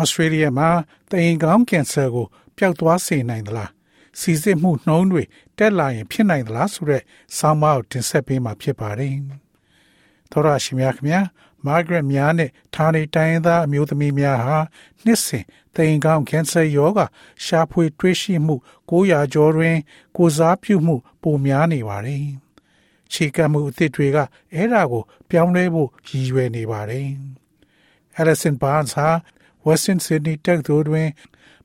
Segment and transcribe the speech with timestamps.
[0.00, 0.68] ဩစတြေးလျမှာ
[1.10, 3.70] တိမ်ကောင်းကင်ဆာကိုပျောက်သွားစေနိုင်သလား
[4.20, 5.22] စီစစ်မှုနှုံးတွေ
[5.58, 7.02] တက်လာရင်ဖြစ်နိုင်သလားဆိုတဲ့
[7.36, 9.14] ဆောင်းပါးကိုတင်ဆက်ပေးမှာဖြစ်ပါတယ်။
[10.30, 11.20] သောရရှိများခင်ဗျာ
[11.66, 14.58] မာဂရက်များနဲ့ဌာနေတိုင်းသားအမျိုးသမီးများဟာ
[15.04, 15.44] နှစ်စဉ်
[15.76, 17.06] တိမ်ကောင်းကင်ဆာရောဂါ
[17.44, 18.54] ရှာဖွေတွေ့ရှိမှု
[18.90, 19.76] 900ကျော်တွင်
[20.16, 22.24] ကိုစားပြုမှု ပိုများနေပါတယ်။
[23.12, 24.18] ခြေကပ်မှုအသစ်တွေက
[24.54, 27.08] အဲ့ဒါကို ပြောင်းလဲဖို့ရည်ရွယ်နေပါတယ်။
[28.20, 29.08] Alison Barnes ဟာ
[29.66, 31.08] Western Sydney တက္ကသိုလ်တွင်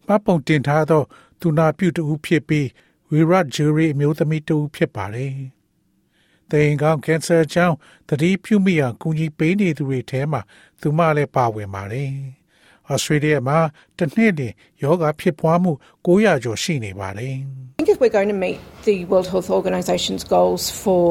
[0.06, 1.02] မှတ်ပုံတင်ထားသော
[1.40, 2.66] သူနာပြုတဦးဖြစ်ပြီး
[3.12, 5.34] Virat Jury အမျိုးသမီးတဦးဖြစ်ပါတယ်။
[6.52, 7.76] တိမ်ကောင်းကင်ဆာကြောင့်
[8.10, 10.42] တတိပြုမိအောင်ကူညီပေးနေသူတွေထဲမှာ
[10.82, 12.12] သူမလည်းပါဝင်ပါတယ်။
[12.94, 13.60] Australia မှာ
[13.98, 15.72] တစ်နှစ်တွင်ယောဂဖြစ်ပွားမှု
[16.06, 17.36] 900ကျော်ရှိနေပါတယ်။
[17.80, 21.06] I think if we're going to meet the World Health Organization's goals for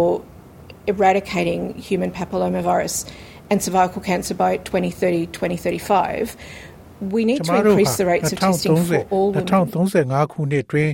[0.92, 2.94] eradicating human papillomavirus
[3.50, 6.36] and cervical cancer by 2030 2035
[7.14, 10.90] we need to increase the rates of testing for all women 2035ခုနှစ်တွင်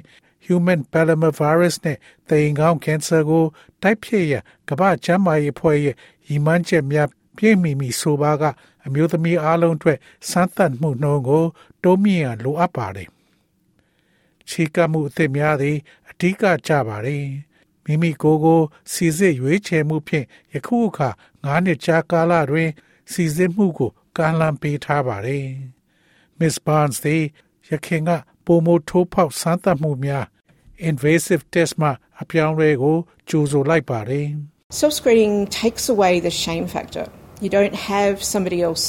[0.46, 1.98] human papillomavirus နဲ့
[2.30, 3.44] တိမ်ကောင်းကင်ဆာကို
[3.82, 5.94] တိုက်ဖျက်ရန်ကမ္ဘာ့ကျန်းမာရေးအဖွဲ့ရဲ့
[6.28, 8.44] ရည်မှန်းချက်များပြည့်မီမီဆိုပါက
[8.86, 9.98] အမျိုးသမီးအားလုံးအတွက်
[10.30, 11.44] စမ်းသပ်မှုနှုန်းကို
[11.82, 13.08] တိုးမြင့်ရန်လိုအပ်ပါတယ်။
[14.48, 15.76] ခြေကမှုအသစ်များသည်
[16.10, 17.24] အဓိကကြပါတယ်။
[17.84, 18.60] မိမိကိုယ်ကို
[18.92, 21.08] စီစစ်ရွေးချယ်မှုဖြင့်ယခုအခါ
[21.44, 22.70] 9နှစ်ကြာကာလတွင်
[23.12, 25.46] စီစစ်မှုကိုကမ်းလှမ်းပေးထားပါတယ်။
[26.39, 27.23] Miss Barnes သည်
[27.69, 28.09] ရခင်က
[28.45, 30.25] ပုံမထိုးဖောက်စမ်းသပ်မှုများ
[30.89, 31.91] invasive test မှာ
[32.21, 32.97] အပြောင်းလဲကို
[33.29, 34.27] ကြိုဆိုလိုက်ပါတယ်
[34.81, 37.05] Self screening takes away the shame factor.
[37.43, 38.85] You don't have somebody else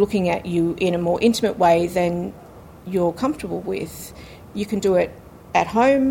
[0.00, 2.12] looking at you in a more intimate way than
[2.92, 3.94] you're comfortable with.
[4.60, 5.10] You can do it
[5.60, 6.06] at home,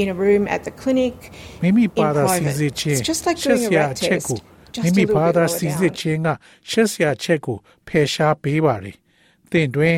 [0.00, 1.16] in a room, at the clinic,
[1.64, 2.56] မိမိ in ပါတာစီ private.
[2.60, 4.38] စစ်ခြင်း It's just like ရှက် doing စ a ရာ rat အချက် test, ကို
[4.76, 5.98] just မိ a မိ little ပါ bit တာ lower စီစစ် down.
[6.00, 6.28] ခြင်းက
[6.70, 7.56] ရှက်စရာအချက်ကို
[7.88, 8.96] ဖယ်ရှားပေးပါတယ်။
[9.50, 9.96] သင်တွင်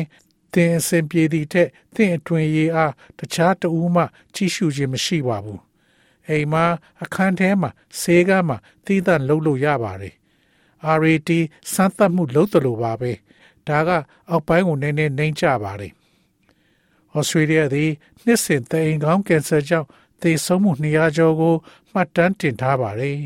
[0.54, 5.60] သင်အစဉ်ပြေသည့်ထက်သင်အတွင်ရေးအားတခြားတဦးမှကြီးစုခြင်းမရှိပါဘူး။
[6.28, 6.64] အိမ်မှာ
[7.02, 10.14] အခန်းထဲမှာဆေးကမ်းမှာသီးသန့်လှုပ်လို့ရပါတယ်။
[11.00, 11.30] RAT
[11.72, 13.12] စမ်းသပ်မှုလုပ်တယ်လို့ပါပဲ။
[13.68, 13.90] ဒါက
[14.30, 15.92] အောက်ပိုင်းကိုနည်းနည်းနှိမ့်ချပါတယ်။
[17.16, 17.90] ဩစတြေးလျသည်
[18.24, 19.88] နှစ်စဉ်သိမ်ကောင်းကင်ဆာကြောင့်
[20.22, 21.54] သေဆုံးမှု200ကျော်ကို
[21.92, 23.16] မှတ်တမ်းတင်ထားပါတယ်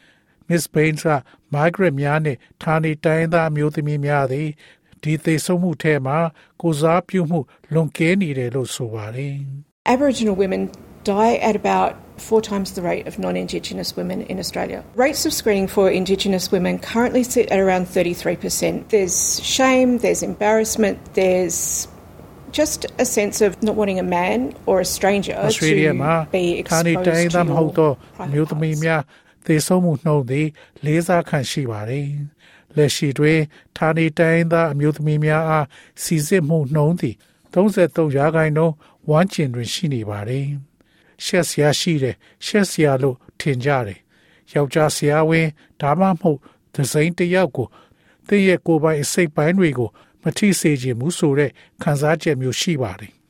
[0.48, 1.10] ။Miss Baines က
[1.54, 4.48] Margaret များနဲ့ဌာနေတိုင်းသားအမျိုးသမီးများသည်
[5.03, 6.17] ဒီသေဆုံးမှုထဲမှာ
[6.61, 7.39] ကိုစားပြုမှု
[7.73, 9.35] လွန်ကဲနေတယ်လို့ဆိုပါတယ်။
[9.95, 10.61] Aboriginal women
[11.11, 11.91] die at about
[12.27, 14.83] four times the rate of non Indigenous women in Australia.
[14.95, 18.89] Rates of screening for Indigenous women currently sit at around 33%.
[18.89, 21.87] There's shame, there's embarrassment, there's
[22.51, 26.45] just a sense of not wanting a man or a stranger Australia မှာ to be
[26.69, 29.01] ဌာနေ exposed တိုင်း to သားမဟုတ်သော your အမျိုးသမီး private များ
[29.47, 30.47] သေဆုံးမှုနှုန်းသည်
[30.85, 32.07] လေးစားခံရှိပါတယ်။
[32.76, 33.40] လက်ရှိတွင်
[33.76, 35.66] ဌာနေတိုင်းသားအမျိုးသမီးများအား
[36.02, 37.16] စီစစ်မှုနှုန်းသည်
[37.52, 38.74] 33ရာခိုင်နှုန်း
[39.08, 40.46] ဝမ်းကျင်တွင်ရှိနေပါတယ်။
[41.24, 42.16] ရှက်စရာရှိတယ်
[42.46, 44.00] ရှက်စရာလို့ထင်ကြတယ်။
[44.52, 45.48] ယောက်ျားဆရာဝန်
[45.80, 46.38] ဒါမှမဟုတ်
[46.74, 47.66] ဒဇိန်တစ်ယောက်ကို
[48.28, 49.90] သင်ရဲ့ကိုယ်ပိုင်အစိတ်ပိုင်းတွေကို
[50.22, 51.50] မထိစေခြင်းမှုဆိုတဲ့
[51.82, 53.12] ခံစားချက်မျိုးရှိပါတယ်။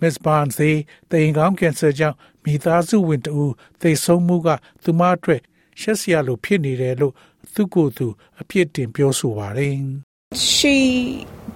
[0.00, 0.78] Miss Barnes သည်
[1.10, 4.48] တိမ်ကောင်းကင်ဆာကြောင့်မိသားစုဝင်တဦးသေဆုံးမှုက
[4.82, 5.40] သူမအတွက်
[5.80, 7.14] ရှက်စရာလိုဖြစ်နေတယ်လို့
[7.55, 8.07] သူကိုယ်သူ
[8.41, 9.77] အပြစ်တင်ပြောဆိုပါတယ်။
[10.57, 10.75] She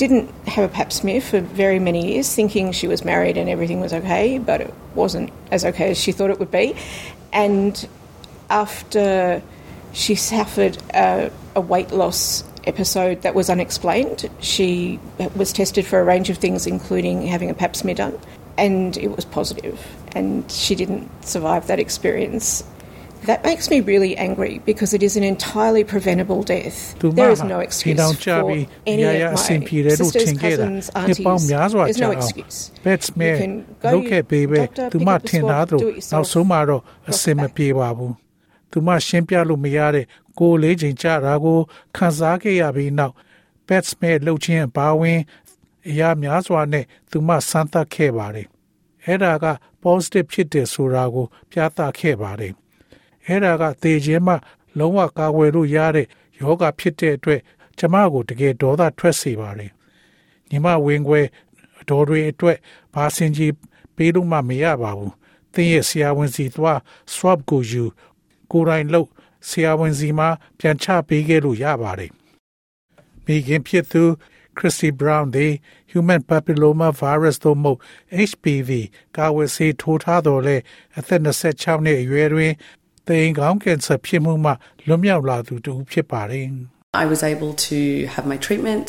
[0.01, 3.79] didn't have a pap smear for very many years, thinking she was married and everything
[3.85, 6.67] was okay, but it wasn't as okay as she thought it would be.
[7.33, 7.73] And
[8.49, 9.41] after
[9.93, 14.99] she suffered a, a weight loss episode that was unexplained, she
[15.35, 18.17] was tested for a range of things, including having a pap smear done,
[18.57, 22.63] and it was positive, and she didn't survive that experience.
[23.29, 26.77] That makes me really angry because it is an entirely preventable death.
[27.01, 28.63] သူ There မ is no ဒီ excuse တောင် for ကြပြီး
[28.93, 31.49] any ရ of ရအဆင် my ပြေတယ်လို့ထင် sisters, ခဲ့တာ cousins, နှစ်ပေါင်း aunties.
[31.51, 32.57] များစွာ There's ကြာ no အောင် excuse.
[32.85, 33.53] pets You မဲ့ can
[33.85, 35.95] go လု to ခဲ့ပေးပဲ doctor, သူ pick မ up the ထင်သား swab, သလို do it
[35.97, 37.51] yourself, နောက်ဆုံးမှာတော့အ drop စင် it မ back.
[37.57, 38.13] ပြေပါဘူး
[38.71, 40.05] သူမရှင်းပြလို့မရတဲ့
[40.39, 41.57] ကိုယ်လေးချိန်ကြတာကို
[41.97, 43.13] ခံစားခဲ့ရပြီးနောက်
[43.67, 45.19] pets မဲ့လှုပ်ခြင်းအပါဝင်
[45.89, 48.47] အရာများစွာနဲ့သူမစမ်းသပ်ခဲ့ပါတယ်
[49.05, 49.45] အဲ့ဒါက
[49.83, 52.53] positive ဖြစ်တယ်ဆိုတာကိုပြသခဲ့ပါတယ်
[53.26, 54.34] အဲ့ဒါကသေခြင်းမှ
[54.78, 56.06] လုံးဝကာကွယ်လို့ရတဲ့
[56.40, 57.40] ယောဂဖြစ်တဲ့အတွက်
[57.78, 59.72] ကျမကိုတကယ်ဒေါသထွက်စေပါတယ်
[60.50, 61.20] ညီမဝင်းခွဲ
[61.80, 62.58] အတော်တွေအတွက်
[62.94, 63.52] ဘာစင်ကြီး
[63.96, 65.12] ပေးလို့မှမရပါဘူး။
[65.52, 66.78] သင်ရဲ့ဆရာဝန်စီသွား
[67.14, 67.84] swab ကိုယူ
[68.52, 69.08] ကိုယ်တိုင်လုပ်
[69.48, 70.28] ဆရာဝန်စီမှာ
[70.58, 72.10] ပြန်ချပေးခဲ့လို့ရပါတယ်။
[73.24, 74.02] မိခင်ဖြစ်သူ
[74.56, 75.52] Christy Brown သည်
[75.92, 77.78] Human Papilloma Virus သို့မဟုတ်
[78.28, 78.70] HPV
[79.16, 80.56] ကာဝယ်ဆေးထိုးထားတော်လဲ
[80.98, 82.52] အသက်26နှစ်အရွယ်တွင်
[83.07, 84.51] သေင်ကောင်းကင်ဆာဖြစ်မှုမှ
[84.87, 86.47] လွတ်မြောက်လာသူတူဖြစ်ပါတယ်။
[87.03, 87.79] I was able to
[88.13, 88.87] have my treatment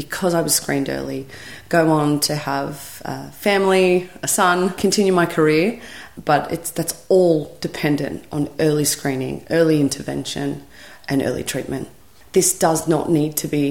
[0.00, 1.26] because I was screened early,
[1.76, 3.16] go on to have a
[3.46, 3.88] family,
[4.22, 5.66] a son, continue my career,
[6.30, 10.48] but it's that's all dependent on early screening, early intervention,
[11.10, 11.88] and early treatment.
[12.36, 13.66] This does not need to be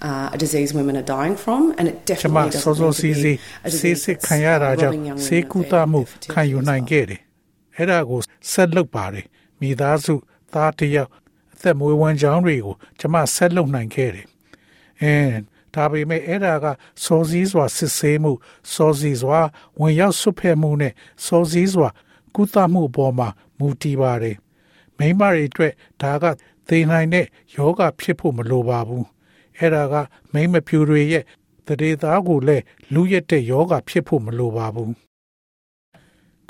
[0.00, 3.00] uh, a disease women are dying from, and it ကျမ definitely စော doesn't စော need
[3.00, 3.34] စီ to စီ be
[3.68, 6.00] a ဆေး disease စစ် that's ခံရတာကြောင့် robbing young ဆေး women ကု of သ their မှု
[6.10, 6.90] fertility ခံယူ as နိုင် well.
[6.90, 7.20] ခဲ့တယ်။
[7.76, 8.18] အဲ့ဒါကို
[8.52, 9.24] ဆက်လုပ်ပါတယ်။
[9.63, 10.13] မိသားစု
[10.53, 11.11] သားတစ်ယောက်
[11.53, 14.27] အသက်မွေးဝမ်းကြောင်းတွေကိုကျမဆက်လုပ်နိုင်ခဲ့တယ်။
[15.01, 15.41] အင်း
[15.75, 16.65] ဒါပေမဲ့အဲ့ဒါက
[17.03, 18.31] စောစည်းစွာစစ်ဆေးမှု
[18.73, 19.39] စောစည်းစွာ
[19.79, 20.93] ဝင်ရောက်ဆွတ်ဖက်မှုနဲ့
[21.25, 21.89] စောစည်းစွာ
[22.35, 23.27] ကုသမှုအပေါ်မှာ
[23.57, 24.37] မူတည်ပါတယ်။
[24.97, 26.25] မိန်းမတွေအတွက်ဒါက
[26.67, 27.25] သေနိုင်တဲ့
[27.55, 29.05] ယောဂဖြစ်ဖို့မလိုပါဘူး။
[29.57, 29.95] အဲ့ဒါက
[30.33, 31.23] မိန်းမဖြူတွေရဲ့
[31.67, 32.63] တရေသားကိုလည်း
[32.93, 34.91] လူရက်တဲ့ယောဂဖြစ်ဖို့မလိုပါဘူး။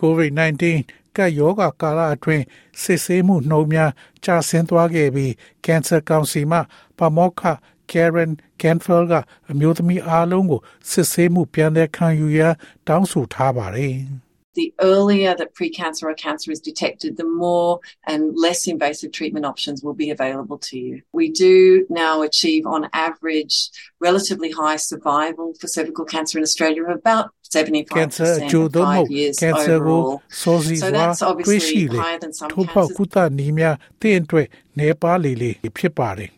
[0.02, 2.44] COVID-19 ကပ်ယောဂကာလအတွင်း
[2.82, 3.92] စစ်ဆေးမှုနှုန်းများ
[4.24, 5.34] ကျဆင်းသွားခဲ့ပြီး
[5.66, 6.60] ကင်ဆာကောင်စီမှ
[6.98, 7.44] ပမောက္ခ
[7.92, 8.32] Karen
[8.62, 9.14] Canfield က
[9.52, 12.54] အမျိုးသမီးအားလုံးကိုစစ်ဆေးမှုပြန်လည်ခံယူရန်
[12.88, 13.96] တောင်းဆိုထားပါတယ်။
[14.55, 19.83] the earlier that precancer or cancer is detected, the more and less invasive treatment options
[19.85, 21.03] will be available to you.
[21.13, 23.55] We do now achieve, on average,
[24.01, 29.13] relatively high survival for cervical cancer in Australia of about 75% ကင်ဆာအကျိုး at သို့မဟုတ် five
[29.19, 30.41] years ကင်ဆာကို overall.
[30.41, 32.97] စောစီ So စွာ that's တွေ့ရှိ obviously လေ higher than some ထို့ပေါက် cancers.
[32.97, 34.47] ကုသနည်းများတင့်အတွက်
[34.79, 36.31] နေပါလေလေဖြစ်ပါတယ်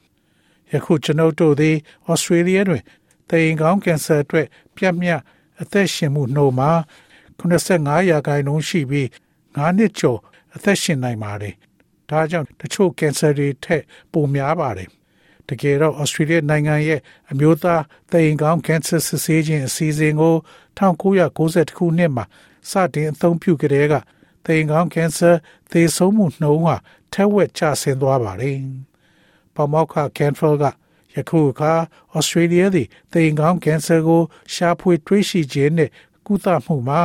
[0.72, 1.76] ယခုကျွန်ုပ်တို့သည်
[2.08, 2.82] ဩစတြေးလျတွင်
[3.28, 5.20] တေရင်ကောင်းကင်ဆာအတွက်ပြတ်မြတ်
[5.62, 6.72] အသက်ရှင်မှုနှုန်းမှာ
[7.39, 9.07] 85ရာခိုင်နှုန်းရှိပြီး
[9.41, 10.19] 9နှစ်ကျော်
[10.55, 11.55] အသက်ရှင်နိုင်ပါတယ်
[12.09, 14.89] ဒါကြောင့်တချို့ကင်ဆာတွေထက်ပိုများပါတယ်
[15.49, 16.99] တကယ်တော့ဩစတြေးလျနိုင်ငံရဲ့
[17.31, 20.35] အမျိုးသားသေရင်ကောင်းကင်ဆာစစ်ဆေးခြင်းအစီအစဉ်ကို
[20.77, 22.25] 1990ခုနှစ်မှာ
[22.69, 23.93] စတင်အသုံးပြုကြတဲ့က
[24.45, 25.31] သေရင်ကောင်းကင်ဆာ
[25.71, 26.75] သေဆုံးမှုနှုန်းဟာ
[27.13, 28.57] ထက်ဝက်ကျဆင်းသွားပါတယ်။
[29.55, 30.63] ပမောက္ခကန်ဖယ်က
[31.15, 31.73] ယခုအခါ
[32.13, 34.21] ဩစတြေးလျသည်သေရင်ကောင်းကင်ဆာကို
[34.53, 35.89] ရှာဖွေတွေ့ရှိခြင်းနဲ့
[36.26, 37.00] ကုသမှုမှာ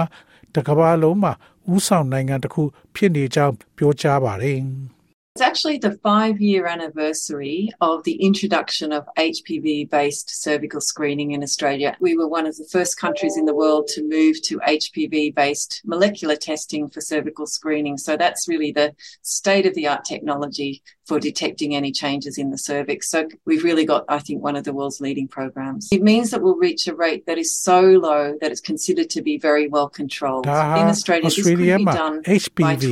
[0.53, 1.33] တစ်ကမ္ဘာလုံးမှာ
[1.73, 2.63] ဦးဆောင်နိုင်ငံတစ်ခု
[2.95, 4.59] ဖြစ်နေကြောင်းပြောကြားပါတယ်။
[5.37, 11.43] It's actually the five year anniversary of the introduction of HPV based cervical screening in
[11.43, 11.97] Australia.
[11.99, 15.81] We were one of the first countries in the world to move to HPV based
[15.83, 17.97] molecular testing for cervical screening.
[17.97, 22.57] So that's really the state of the art technology for detecting any changes in the
[22.57, 22.99] cervix.
[23.13, 25.81] So we've really got, I think, one of the world's leading programs.
[25.97, 29.21] It means that we'll reach a rate that is so low that it's considered to
[29.21, 30.43] be very well controlled.
[30.45, 32.83] ဒါဟာ In Australia, this could Australia be မှာ done by HPV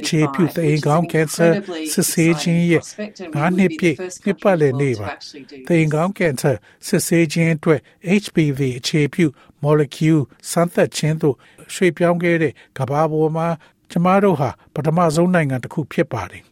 [0.00, 3.50] အခြေပြု 2035, သေရင် which is ကော an င်းကင်ဆာ incredibly စစ်ဆေးခြင်း exciting ရဲ့ prospect, and ငါး
[3.50, 5.10] we နှစ် will ပြ be ည့် the first နှစ်ပတ်လည် country နေ့ in the ပါ world
[5.10, 5.94] to actually do သေရင် this.
[5.94, 6.52] ကောင်းကင်ဆာ
[6.86, 7.80] စစ်ဆေးခြင်းအတွက်
[8.22, 9.26] HPV အခြေပြု
[9.64, 10.20] molecule
[10.50, 11.36] စမ်းသပ်ခြင်းသို့
[11.74, 13.48] ရွှေ့ပြောင်းခဲ့တဲ့ကမ္ဘာပေါ်မှာ
[13.90, 16.42] ကျမတို့ဟာပထမဆုံးနိုင်ငံတစ်ခုဖြစ်ပါတယ်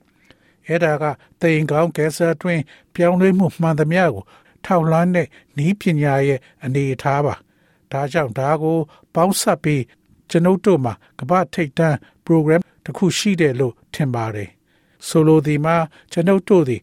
[0.67, 1.03] အဲ့ဒါက
[1.39, 2.61] သေရင်ကောင်းကင်ဆာတွင်
[2.93, 4.23] ပြောင်းလဲမှုမှန်သမျှကို
[4.65, 5.27] ထောက်လှမ်းတဲ့
[5.65, 7.35] ဤပညာရဲ့အနေအထားပါ
[7.91, 8.77] ဒါကြောင့်ဒါကို
[9.15, 9.83] ပေါင်းစပ်ပြီး
[10.29, 14.49] ကျွန်ုပ်တို့မှာကမ္ဘာထိပ်တန်း program တစ်ခုရှိတယ်လို့ထင်ပါတယ်
[15.07, 15.75] ဆိုလိုဒီမှာ
[16.11, 16.81] ကျွန်ုပ်တို့သည်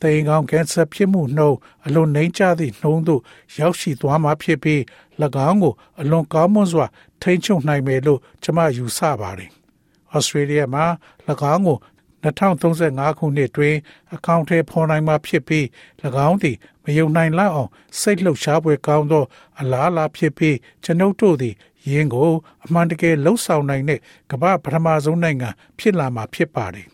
[0.00, 3.22] သေရင်ကောင်းကင်ဆာဖြစ်မှုနှုန်းအလွန်နှိမ့်ချသည့်နှုန်းသို့
[3.58, 4.80] ရောက်ရှိသွားမှာဖြစ်ပြီး၎
[5.48, 6.86] င်းကိုအလွန်ကောင်းမွန်စွာ
[7.22, 9.50] ထိန်းချုပ်နိုင်မယ်လို့ကျွန်မယူဆပါတယ်။
[10.16, 10.84] Australia မှာ၎
[11.52, 11.78] င်းကို
[12.22, 13.76] 2035ခုနှစ်တွင်
[14.14, 15.64] အကောင့်ထဲပေါ်နိုင်မှာဖြစ်ပြီး၎
[16.28, 17.70] င်းသည်မယုံနိုင်လောက်အောင်
[18.00, 19.24] စိတ်လှုပ်ရှားပွဲကောင်းသော
[19.60, 21.54] အလားအလာဖြစ်ပြီးကျွန်ုပ်တို့သည်
[21.90, 22.30] ယင်းကို
[22.64, 25.48] အမှန်တကယ်လှုပ်ဆောင်နိုင်တဲ့ကမ္ဘာပထမဆုံးနိုင်ငံ
[25.78, 26.86] ဖြစ်လာမှာဖြစ်ပါတယ်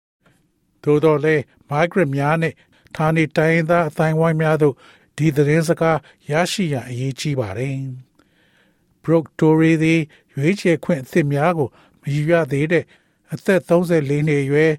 [0.82, 2.54] ။သို့တော်လည်း migrant များနဲ့
[2.96, 4.74] ဌာနေတိုင်းရင်းသားအတိုင်းဝိုင်းများတို့
[5.16, 5.98] ဒီသတင်းစကား
[6.30, 7.74] ရရှိရန်အရေးကြီးပါတယ်။
[9.02, 10.00] Brooke Tory သည်
[10.34, 11.68] ရွေးချယ်ခွင့်အသစ်များကို
[12.02, 12.84] မယူရသေးတဲ့
[13.33, 14.71] အသက်34နှစ်အရွယ်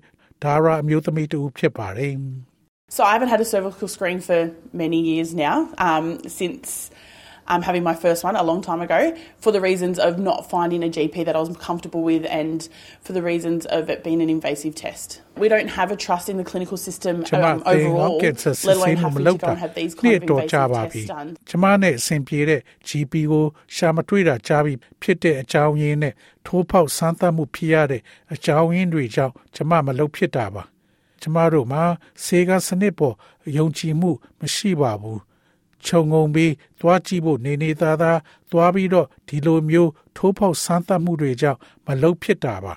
[0.42, 2.14] ဒါရာအမျိုးသမီးတူဖြစ်ပါတယ်။
[2.96, 4.40] So I haven't had a cervical screen for
[4.82, 5.56] many years now,
[5.88, 6.06] um,
[6.38, 6.68] since
[7.50, 9.00] um, having my first one a long time ago,
[9.38, 12.68] for the reasons of not finding a GP that I was comfortable with and
[13.00, 15.22] for the reasons of it being an invasive test.
[15.36, 18.76] We don't have a trust in the clinical system ကျမ um, သေငေါ overall, ကင်ဆာစစ် let
[18.84, 20.62] ဆေး alone မှုမ having လုပ် to go တာ and have these နှစ် kind of တော်ကြာ
[20.62, 21.28] invasive ပါပြီ tests done.
[21.48, 23.44] ကျမနဲ့အဆင်ပြေတဲ့ GP ကို
[23.76, 26.14] ရှာမတွေ့တာကြားပြီးဖြစ်တဲ့အကြောင်းရင်းနဲ့
[26.46, 28.02] ထိုးဖောက်ဆန်းသတ်မှုဖြစ်ရတဲ့
[28.34, 30.64] အကြောင်းရင်းတွေကြောင့်ကျမမလုပ်ဖြစ်တာပါ
[31.22, 31.84] ကျမတို့မှာ
[32.24, 33.14] စေကစနစ်ပေါ်
[33.56, 35.20] ယုံကြည်မှုမရှိပါဘူး
[35.85, 38.19] ခြုံငုံပြီးသွားကြည့်ဖို့နေနေသားသား
[38.51, 42.73] သွားပြီးတော့ဒီလိုမျိုးထိုးဖောက်ဆန်းသတ်မှုတွေကြောင့်မလုံဖြစ်တာပါ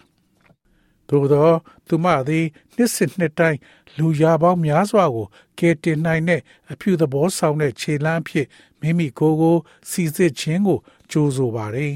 [1.09, 1.51] သို့သော
[1.89, 2.45] သူမသည်
[2.77, 3.59] နှစ်စစ်နှစ်တိုင်း
[3.99, 5.27] လူရပေါင်းများစွာကို
[5.59, 6.41] ကယ်တင်နိုင်တဲ့
[6.73, 8.47] အဖြူသဘောဆောင်တဲ့ခြေလှမ်းအဖြစ်
[8.81, 9.57] မိမိကိုယ်ကို
[9.91, 10.79] စီစစ်ခြင်းကို
[11.11, 11.95] ကြိုးဆိုပါတယ်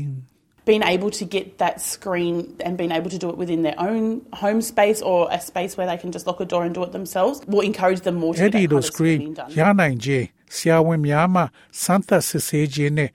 [0.69, 2.35] being able to get that screen
[2.67, 4.05] and being able to do it within their own
[4.43, 6.93] home space or a space where they can just lock a door and do it
[6.99, 9.35] themselves will encourage them more to အဲ့ get ဒီ that လို kind of screen screening
[9.41, 9.51] done.
[9.61, 10.27] ရနိုင်ခြင်း
[10.57, 11.43] ဆရာဝန်များမှ
[11.83, 13.11] စမ်းသပ်စစ်ဆေးခြင်းနဲ့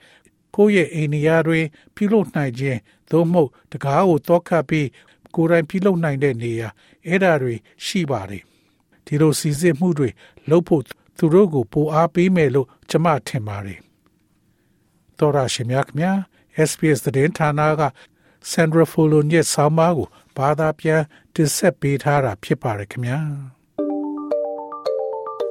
[0.56, 2.80] ကိုယ့်ရဲ့အိမ်နေရာတွင်ပြုလုပ်နိုင်ခြင်း
[3.12, 4.88] သို့မဟုတ်တကားကိုတောက်ခတ်ပြီး
[5.36, 6.70] ကိုယ်တိုင်ပြုလုပ်နိုင်တဲ့နေရာ
[7.08, 8.44] အဲ့ဒါတွေရှိပါတယ်
[9.06, 10.10] ဒီလိုစီစစ်မှုတွေ
[10.50, 10.84] လုပ်ဖို့
[11.18, 13.80] သူတို့ကိုပိုအားပေးမယ်လို့ကျွန်မထင်ပါတယ်
[15.20, 16.18] တော်ရရှိမြခင်
[16.70, 17.84] SPS သတင်းဌာနက
[18.52, 21.02] Sandra Folon ရဲ့ဆောင်းပါးကိုဘာသာပြန်
[21.34, 23.20] တင်ဆက်ပေးထားတာဖြစ်ပါတယ်ခင်ဗျာ